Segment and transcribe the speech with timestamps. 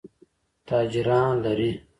[0.67, 1.71] تاجران لري.